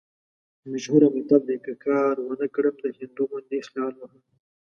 [0.71, 4.21] مشهور متل دی: که کار ونه کړم، د هندو غوندې خال وهم.